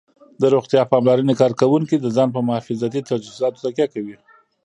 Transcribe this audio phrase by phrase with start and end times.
[0.41, 4.15] د روغتیا پاملرنې کارکوونکي د ځان په محافظتي تجهیزاتو تکیه کوي